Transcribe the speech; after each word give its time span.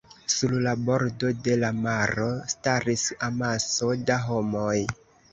Sur 0.33 0.53
la 0.67 0.71
bordo 0.85 1.27
de 1.47 1.57
la 1.63 1.67
maro 1.81 2.29
staris 2.53 3.03
amaso 3.27 3.91
da 4.07 4.17
homoj. 4.31 4.73